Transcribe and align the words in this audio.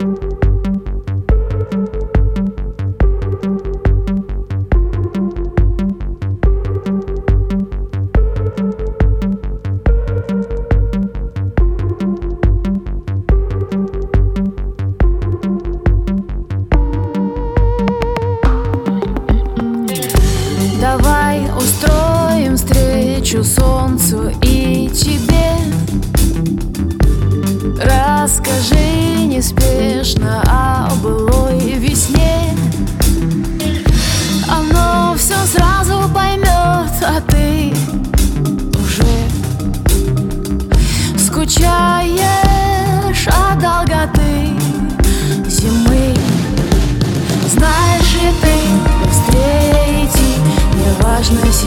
you 0.00 0.29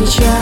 сейчас 0.06 0.33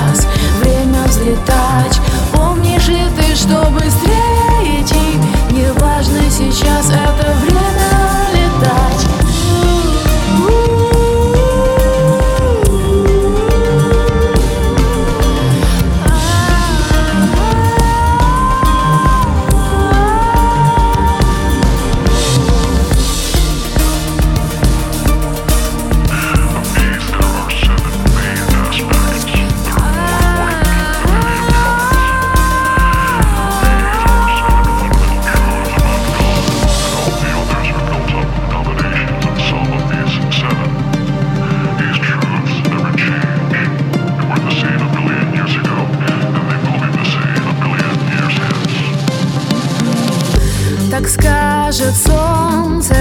Так 51.02 51.10
скажет 51.10 51.96
солнце, 51.96 52.94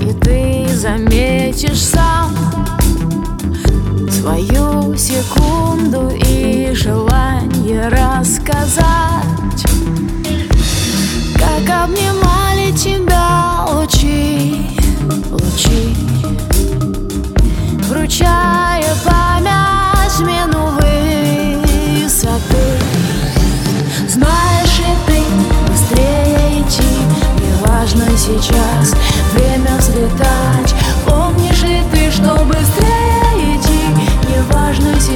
и 0.00 0.12
ты 0.14 0.66
заметишь 0.74 1.80
сам 1.80 2.34
свою 4.10 4.96
секунду. 4.96 5.65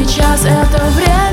сейчас 0.05 0.44
это 0.44 0.84
время. 0.97 1.30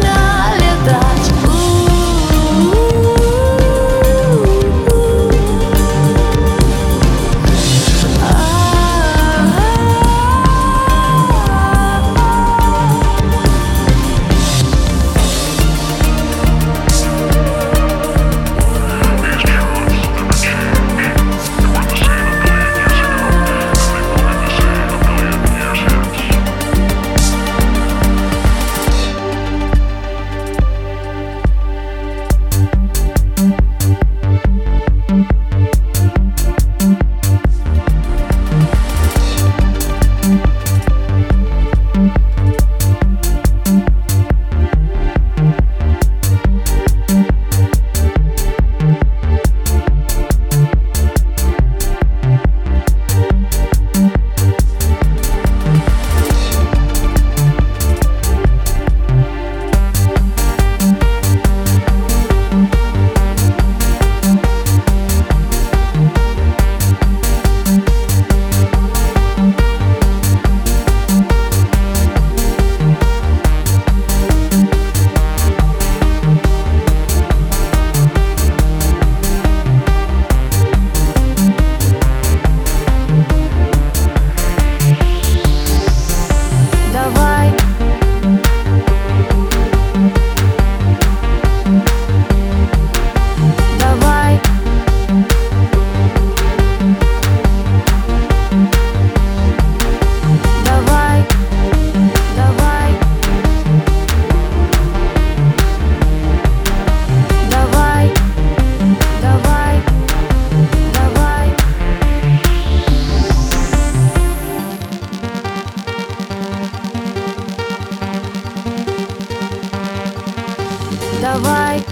давай. 121.22 121.84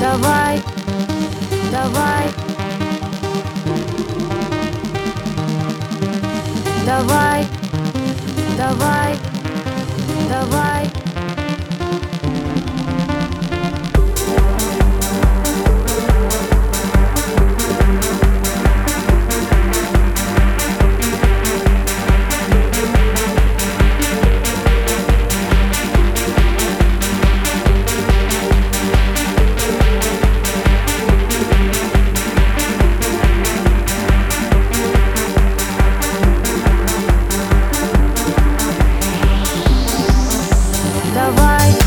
Давай, 0.00 0.62
давай. 1.70 2.30
Давай, 6.86 7.46
давай, 8.56 9.18
давай. 10.28 11.19
давай 41.30 41.79